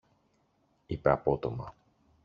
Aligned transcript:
είπε 0.85 1.09
απότομα. 1.11 1.73